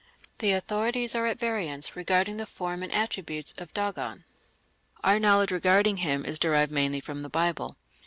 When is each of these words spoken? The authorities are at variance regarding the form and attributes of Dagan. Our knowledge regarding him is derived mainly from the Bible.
The 0.39 0.49
authorities 0.53 1.13
are 1.13 1.27
at 1.27 1.37
variance 1.37 1.95
regarding 1.95 2.37
the 2.37 2.47
form 2.47 2.81
and 2.81 2.91
attributes 2.91 3.51
of 3.59 3.71
Dagan. 3.71 4.23
Our 5.03 5.19
knowledge 5.19 5.51
regarding 5.51 5.97
him 5.97 6.25
is 6.25 6.39
derived 6.39 6.71
mainly 6.71 7.01
from 7.01 7.21
the 7.21 7.29
Bible. 7.29 7.77